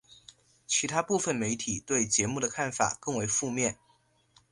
[0.65, 3.77] 其它部分媒体对节目的看法更为负面。